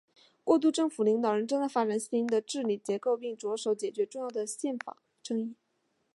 [0.43, 5.55] 过渡政府领导人正在发展新的治理结构并着手解决重要的宪法争议。